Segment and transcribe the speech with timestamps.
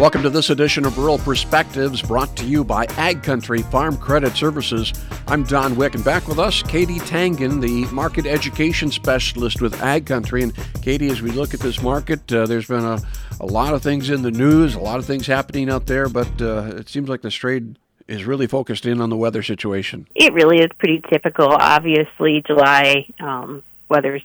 [0.00, 4.34] Welcome to this edition of Rural Perspectives brought to you by Ag Country Farm Credit
[4.34, 4.94] Services.
[5.28, 10.06] I'm Don Wick, and back with us, Katie Tangen, the market education specialist with Ag
[10.06, 10.42] Country.
[10.42, 12.98] And Katie, as we look at this market, uh, there's been a,
[13.40, 16.40] a lot of things in the news, a lot of things happening out there, but
[16.40, 17.76] uh, it seems like the trade
[18.08, 20.06] is really focused in on the weather situation.
[20.14, 21.48] It really is pretty typical.
[21.48, 24.22] Obviously, July um, weather's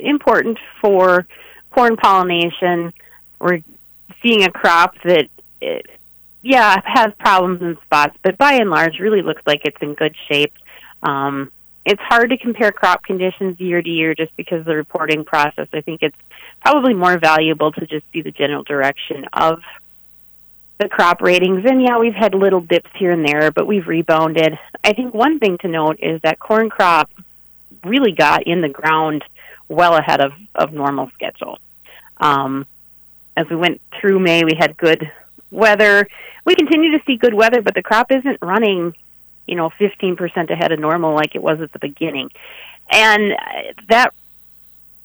[0.00, 1.28] important for
[1.70, 2.92] corn pollination.
[3.38, 3.62] We're
[4.26, 5.28] seeing a crop that,
[5.60, 5.86] it,
[6.42, 10.16] yeah, has problems in spots, but by and large, really looks like it's in good
[10.28, 10.52] shape.
[11.02, 11.52] Um,
[11.84, 15.68] it's hard to compare crop conditions year to year just because of the reporting process.
[15.72, 16.16] I think it's
[16.60, 19.62] probably more valuable to just see the general direction of
[20.78, 21.64] the crop ratings.
[21.64, 24.58] And yeah, we've had little dips here and there, but we've rebounded.
[24.82, 27.10] I think one thing to note is that corn crop
[27.84, 29.24] really got in the ground
[29.68, 31.58] well ahead of, of normal schedule.
[32.16, 32.66] Um,
[33.36, 35.10] as we went through May, we had good
[35.50, 36.08] weather.
[36.44, 38.94] We continue to see good weather, but the crop isn't running,
[39.46, 42.30] you know, 15% ahead of normal like it was at the beginning.
[42.90, 43.34] And
[43.88, 44.14] that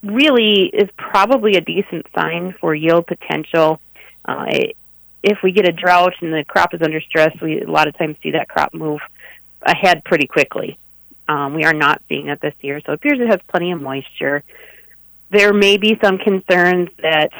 [0.02, 3.80] really is probably a decent sign for yield potential.
[4.24, 4.46] Uh,
[5.22, 7.96] if we get a drought and the crop is under stress, we a lot of
[7.96, 9.00] times see that crop move
[9.62, 10.78] ahead pretty quickly.
[11.28, 13.80] Um, we are not seeing it this year, so it appears it has plenty of
[13.80, 14.42] moisture.
[15.30, 17.30] There may be some concerns that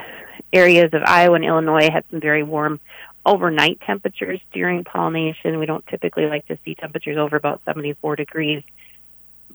[0.53, 2.81] areas of Iowa and Illinois had some very warm
[3.25, 5.59] overnight temperatures during pollination.
[5.59, 8.63] We don't typically like to see temperatures over about 74 degrees.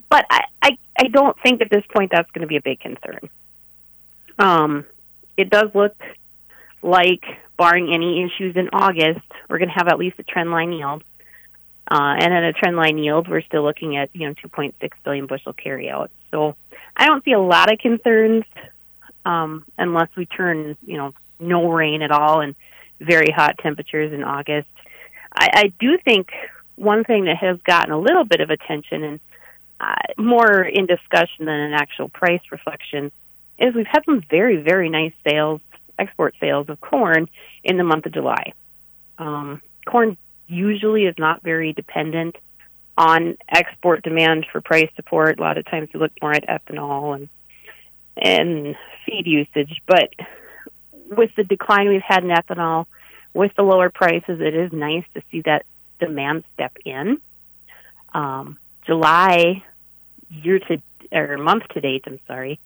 [0.10, 2.80] But I, I, I don't think at this point that's going to be a big
[2.80, 3.30] concern.
[4.40, 4.86] Um,
[5.36, 5.96] it does look
[6.82, 7.24] like,
[7.58, 11.04] barring any issues in August, we're going to have at least a trend line yield.
[11.90, 15.26] Uh, and at a trend line yield, we're still looking at you know 2.6 billion
[15.26, 16.10] bushel carryout.
[16.32, 16.56] So
[16.96, 18.44] I don't see a lot of concerns
[19.28, 22.56] um, unless we turn, you know, no rain at all and
[23.02, 24.70] very hot temperatures in August.
[25.34, 26.32] I, I do think
[26.76, 29.20] one thing that has gotten a little bit of attention and
[29.82, 33.12] uh, more in discussion than an actual price reflection
[33.60, 35.60] is we've had some very, very nice sales,
[36.00, 37.28] export sales of corn
[37.66, 38.54] in the month of July.
[39.18, 40.16] Um, corn
[40.48, 42.38] usually is not very dependent
[42.98, 45.38] on export demand for price support.
[45.38, 47.30] A lot of times we look more at ethanol and
[48.20, 48.76] and
[49.08, 49.82] feed usage.
[49.86, 50.14] But
[51.10, 52.86] with the decline we've had in ethanol,
[53.34, 55.66] with the lower prices, it is nice to see that
[56.00, 57.22] demand step in.
[58.14, 59.64] Um, July
[60.30, 60.82] year to
[61.12, 62.60] or month to date, I'm sorry,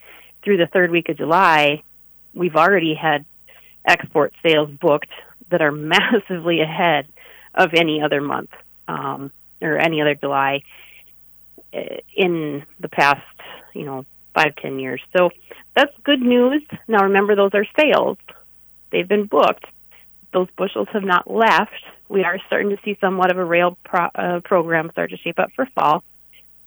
[0.43, 1.83] through the third week of July,
[2.33, 3.25] we've already had
[3.85, 5.11] export sales booked
[5.49, 7.07] that are massively ahead
[7.53, 8.51] of any other month
[8.87, 9.31] um,
[9.61, 10.63] or any other July
[11.73, 13.21] eh, in the past,
[13.73, 15.01] you know, five ten years.
[15.15, 15.31] So
[15.75, 16.63] that's good news.
[16.87, 18.17] Now remember, those are sales;
[18.91, 19.65] they've been booked.
[20.33, 21.83] Those bushels have not left.
[22.07, 25.39] We are starting to see somewhat of a rail pro, uh, program start to shape
[25.39, 26.03] up for fall,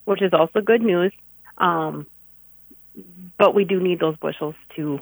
[0.05, 1.13] which is also good news.
[1.57, 2.07] Um,
[3.37, 5.01] but we do need those bushels to,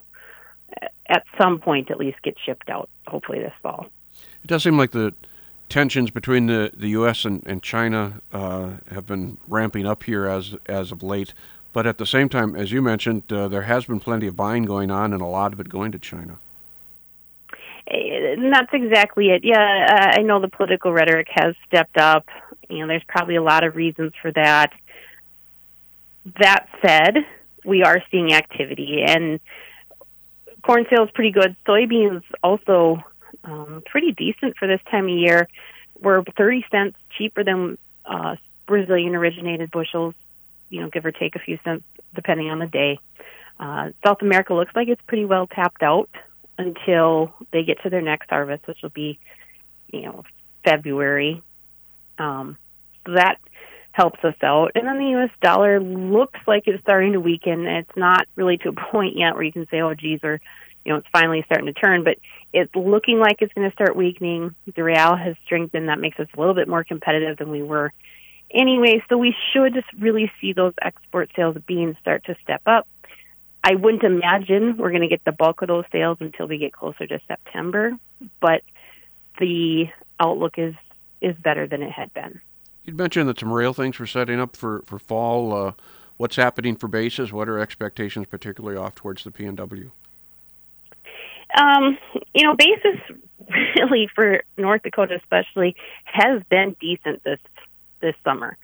[1.08, 2.90] at some point, at least get shipped out.
[3.08, 3.88] Hopefully this fall.
[4.44, 5.14] It does seem like the
[5.70, 7.26] tensions between the, the U.S.
[7.26, 11.34] and, and China uh, have been ramping up here as as of late.
[11.74, 14.64] But at the same time, as you mentioned, uh, there has been plenty of buying
[14.64, 16.38] going on, and a lot of it going to China.
[17.88, 19.44] Eh, that's exactly it.
[19.44, 19.58] Yeah,
[19.90, 22.28] uh, I know the political rhetoric has stepped up.
[22.70, 24.72] Know, there's probably a lot of reasons for that.
[26.40, 27.18] That said,
[27.66, 29.40] we are seeing activity, and
[30.62, 31.56] corn sales pretty good.
[31.68, 33.04] Soybeans also
[33.44, 35.48] um, pretty decent for this time of year.
[36.00, 38.36] We're 30 cents cheaper than uh,
[38.66, 40.16] Brazilian originated bushels
[40.74, 41.84] you know, give or take a few cents
[42.16, 42.98] depending on the day.
[43.60, 46.10] Uh, South America looks like it's pretty well tapped out
[46.58, 49.20] until they get to their next harvest, which will be,
[49.92, 50.24] you know,
[50.64, 51.44] February.
[52.18, 52.58] Um,
[53.06, 53.38] so that
[53.92, 54.72] helps us out.
[54.74, 55.30] And then the U.S.
[55.42, 57.68] dollar looks like it's starting to weaken.
[57.68, 60.42] It's not really to a point yet where you can say, oh, geez, or,
[60.84, 62.18] you know, it's finally starting to turn, but
[62.52, 64.56] it's looking like it's going to start weakening.
[64.76, 65.90] The real has strengthened.
[65.90, 67.94] That makes us a little bit more competitive than we were
[68.54, 72.62] anyway, so we should just really see those export sales of beans start to step
[72.66, 72.88] up.
[73.64, 76.74] I wouldn't imagine we're going to get the bulk of those sales until we get
[76.74, 77.98] closer to September,
[78.42, 78.62] but
[79.40, 79.88] the
[80.20, 80.76] outlook is
[81.22, 82.42] is better than it had been.
[82.84, 85.54] You mentioned that some rail things were setting up for for fall.
[85.54, 85.72] Uh,
[86.18, 87.32] what's happening for basis?
[87.32, 89.92] What are expectations, particularly off towards the PNW?
[91.56, 91.98] Um,
[92.34, 93.00] you know, basis
[93.78, 97.40] really for North Dakota, especially, has been decent this
[98.04, 98.58] this summer.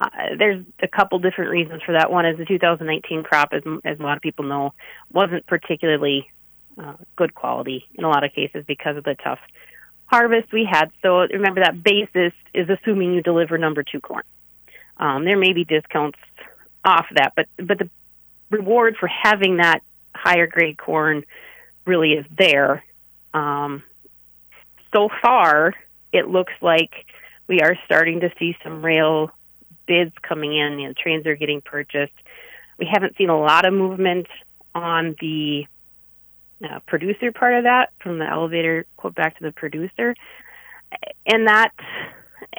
[0.00, 2.10] Uh, there's a couple different reasons for that.
[2.10, 4.74] One is the 2019 crop, as, as a lot of people know,
[5.12, 6.28] wasn't particularly
[6.76, 9.38] uh, good quality in a lot of cases because of the tough
[10.06, 10.90] harvest we had.
[11.02, 14.24] So remember that basis is assuming you deliver number two corn.
[14.98, 16.18] Um, there may be discounts
[16.84, 17.90] off that, but but the
[18.50, 19.80] reward for having that
[20.14, 21.24] higher grade corn
[21.84, 22.84] really is there.
[23.34, 23.82] Um,
[24.94, 25.74] so far,
[26.12, 27.06] it looks like
[27.48, 29.30] we are starting to see some rail
[29.86, 30.78] bids coming in.
[30.78, 32.14] You know, trains are getting purchased.
[32.78, 34.26] We haven't seen a lot of movement
[34.74, 35.66] on the
[36.64, 40.14] uh, producer part of that from the elevator quote back to the producer,
[41.26, 41.72] and that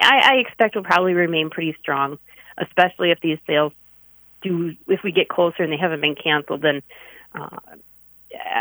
[0.00, 2.18] I, I expect will probably remain pretty strong,
[2.56, 3.72] especially if these sales
[4.42, 6.82] do if we get closer and they haven't been canceled, then
[7.34, 7.58] uh,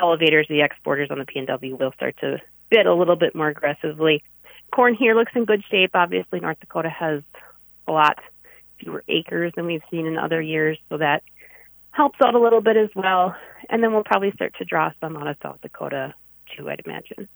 [0.02, 2.40] elevators, the exporters on the PNW will start to
[2.70, 4.24] bid a little bit more aggressively.
[4.72, 5.92] Corn here looks in good shape.
[5.94, 7.24] Obviously, North Dakota has
[7.88, 8.20] a lot
[8.80, 11.24] fewer acres than we've seen in other years, so that
[11.92, 13.36] helps out a little bit as well.
[13.70, 16.14] And then we'll probably start to draw some out of South Dakota
[16.56, 17.28] too, I'd imagine.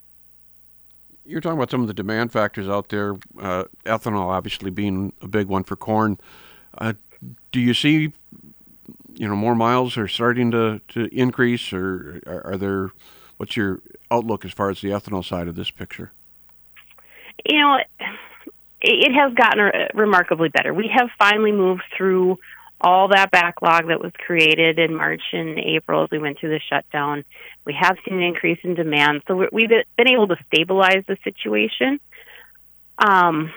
[1.26, 5.28] You're talking about some of the demand factors out there, uh, ethanol obviously being a
[5.28, 6.20] big one for corn.
[6.78, 6.94] Uh,
[7.52, 8.12] do you see,
[9.14, 12.92] you know, more miles are starting to, to increase, or are, are there?
[13.38, 13.82] What's your
[14.12, 16.12] outlook as far as the ethanol side of this picture?
[17.46, 17.78] You know,
[18.82, 20.74] it has gotten remarkably better.
[20.74, 22.40] We have finally moved through
[22.84, 26.60] all that backlog that was created in March and April as we went through the
[26.68, 27.24] shutdown.
[27.66, 32.00] We have seen an increase in demand, so we've been able to stabilize the situation.
[32.98, 33.54] Um,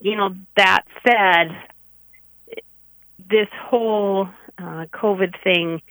[0.00, 1.56] you know, that said,
[3.28, 4.28] this whole
[4.58, 5.82] uh, COVID thing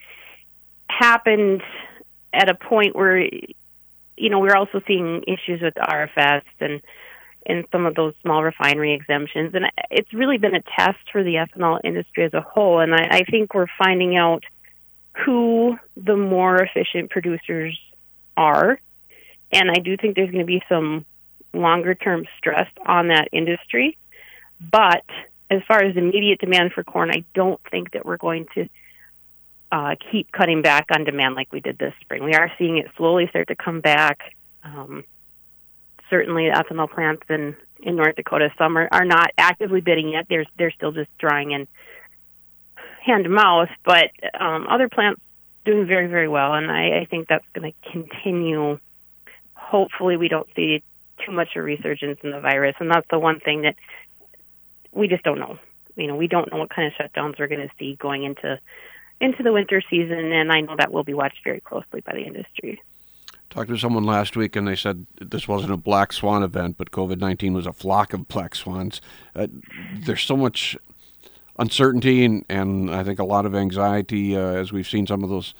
[0.89, 1.61] happened
[2.33, 3.29] at a point where,
[4.17, 6.81] you know, we're also seeing issues with RFS and
[7.47, 9.53] and some of those small refinery exemptions.
[9.53, 12.79] And it's really been a test for the ethanol industry as a whole.
[12.79, 14.43] And I, I think we're finding out
[15.25, 17.79] who the more efficient producers
[18.35, 18.79] are.
[19.51, 21.05] And I do think there's going to be some
[21.53, 23.95] longer term stress on that industry.
[24.59, 25.05] But
[25.51, 28.67] as far as immediate demand for corn, I don't think that we're going to
[29.71, 32.23] uh, keep cutting back on demand like we did this spring.
[32.23, 34.19] We are seeing it slowly start to come back.
[34.63, 35.03] Um,
[36.09, 38.49] certainly ethanol plants in in North Dakota.
[38.57, 40.27] Some are, are not actively bidding yet.
[40.29, 41.67] They're they're still just drawing in
[43.03, 45.21] hand to mouth, but um, other plants
[45.65, 48.79] doing very very well, and I, I think that's going to continue.
[49.53, 50.83] Hopefully, we don't see
[51.25, 53.75] too much a resurgence in the virus, and that's the one thing that
[54.91, 55.57] we just don't know.
[55.95, 58.59] You know, we don't know what kind of shutdowns we're going to see going into
[59.21, 62.23] into the winter season, and I know that will be watched very closely by the
[62.23, 62.81] industry
[63.55, 66.91] talked to someone last week and they said this wasn't a black swan event, but
[66.91, 68.99] COVID 19 was a flock of black swans.
[69.33, 69.47] Uh,
[69.99, 70.75] there's so much
[71.57, 75.29] uncertainty and, and I think a lot of anxiety uh, as we've seen some of
[75.29, 75.53] those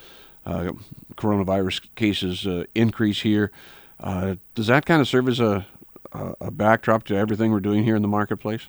[0.46, 0.72] uh,
[1.16, 3.51] coronavirus cases uh, increase here.
[4.00, 5.66] Uh, does that kind of serve as a,
[6.42, 8.68] a backdrop to everything we're doing here in the marketplace?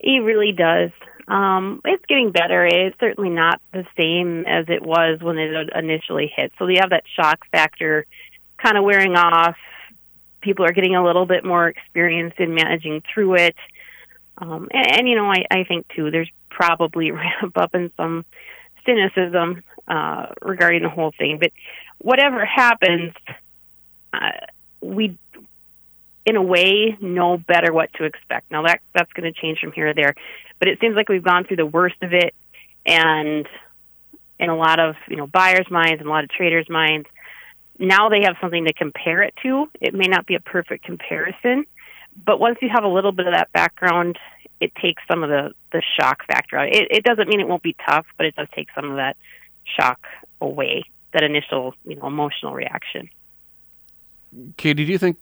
[0.00, 0.90] It really does.
[1.28, 2.66] Um, it's getting better.
[2.66, 6.52] It's certainly not the same as it was when it initially hit.
[6.58, 8.06] So you have that shock factor
[8.58, 9.56] kind of wearing off.
[10.40, 13.56] People are getting a little bit more experience in managing through it.
[14.38, 18.24] Um, and, and, you know, I, I think too, there's probably ramp up in some
[18.84, 21.38] cynicism uh, regarding the whole thing.
[21.38, 21.52] But
[21.98, 23.12] whatever happens,
[24.12, 24.30] uh,
[24.80, 25.16] we
[26.24, 28.50] in a way know better what to expect.
[28.50, 30.14] Now that that's going to change from here to there,
[30.58, 32.34] but it seems like we've gone through the worst of it,
[32.86, 33.46] and
[34.38, 37.08] in a lot of you know buyers' minds and a lot of traders' minds,
[37.78, 39.68] now they have something to compare it to.
[39.80, 41.64] It may not be a perfect comparison,
[42.24, 44.18] but once you have a little bit of that background,
[44.60, 46.68] it takes some of the the shock factor out.
[46.68, 49.16] It, it doesn't mean it won't be tough, but it does take some of that
[49.64, 50.06] shock
[50.40, 53.08] away, that initial you know emotional reaction.
[54.56, 55.18] Katie, do you think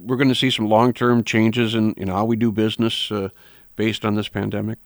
[0.00, 3.30] we're going to see some long term changes in, in how we do business uh,
[3.76, 4.78] based on this pandemic?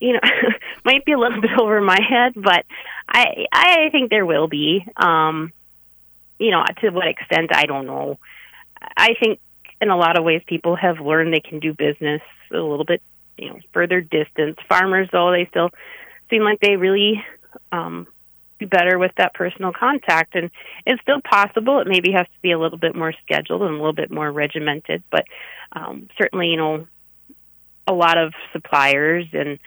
[0.00, 0.20] You know,
[0.84, 2.64] might be a little bit over my head, but
[3.08, 4.84] I I think there will be.
[4.96, 5.52] Um,
[6.38, 8.18] you know, to what extent I don't know.
[8.96, 9.40] I think
[9.80, 13.02] in a lot of ways people have learned they can do business a little bit,
[13.36, 14.56] you know, further distance.
[14.68, 15.70] Farmers though they still
[16.30, 17.22] seem like they really
[17.72, 18.06] um,
[18.60, 20.36] be better with that personal contact.
[20.36, 20.50] And
[20.86, 21.80] it's still possible.
[21.80, 24.30] It maybe has to be a little bit more scheduled and a little bit more
[24.30, 25.02] regimented.
[25.10, 25.24] But
[25.72, 26.86] um, certainly, you know,
[27.86, 29.58] a lot of suppliers and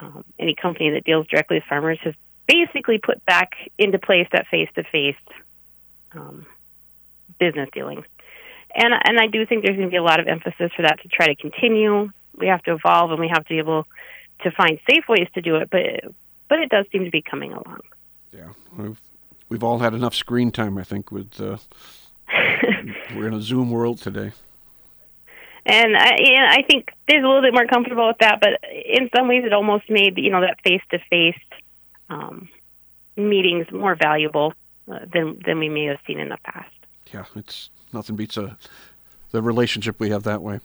[0.00, 2.14] um, any company that deals directly with farmers has
[2.46, 5.16] basically put back into place that face to face
[7.38, 8.04] business dealing.
[8.74, 11.00] And, and I do think there's going to be a lot of emphasis for that
[11.02, 12.10] to try to continue.
[12.36, 13.86] We have to evolve and we have to be able
[14.42, 15.80] to find safe ways to do it, but
[16.48, 17.80] but it does seem to be coming along.
[18.32, 19.00] Yeah, we've
[19.48, 21.58] we've all had enough screen time, I think, with uh,
[23.16, 24.32] we're in a Zoom world today.
[25.66, 26.16] And I,
[26.50, 29.52] I think there's a little bit more comfortable with that, but in some ways, it
[29.52, 31.38] almost made you know that face to face
[33.18, 34.54] meetings more valuable
[34.90, 36.72] uh, than than we may have seen in the past.
[37.12, 38.56] Yeah, it's nothing beats a
[39.32, 40.60] the relationship we have that way.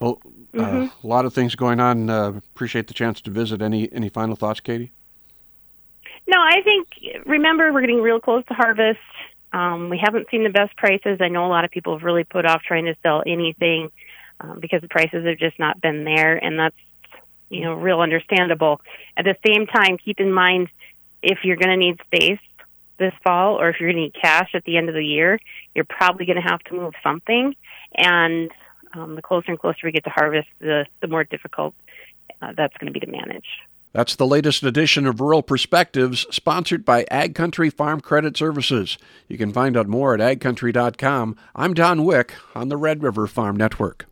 [0.00, 0.20] Well,
[0.54, 1.06] uh, mm-hmm.
[1.06, 2.10] a lot of things going on.
[2.10, 3.62] Uh, appreciate the chance to visit.
[3.62, 4.92] Any any final thoughts, Katie?
[6.26, 6.88] No, I think
[7.26, 9.00] remember we're getting real close to harvest.
[9.52, 11.18] Um, we haven't seen the best prices.
[11.20, 13.90] I know a lot of people have really put off trying to sell anything
[14.40, 16.76] um, because the prices have just not been there, and that's
[17.50, 18.80] you know real understandable.
[19.16, 20.68] At the same time, keep in mind
[21.22, 22.40] if you're going to need space
[22.98, 25.38] this fall, or if you're going to need cash at the end of the year,
[25.74, 27.54] you're probably going to have to move something.
[27.94, 28.50] And
[28.94, 31.74] um, the closer and closer we get to harvest, the the more difficult
[32.40, 33.46] uh, that's going to be to manage.
[33.92, 38.96] That's the latest edition of Rural Perspectives, sponsored by Ag Country Farm Credit Services.
[39.28, 41.36] You can find out more at agcountry.com.
[41.54, 44.06] I'm Don Wick on the Red River Farm Network.